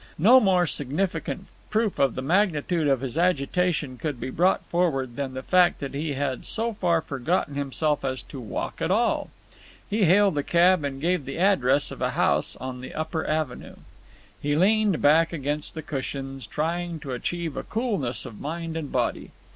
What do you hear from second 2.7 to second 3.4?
of his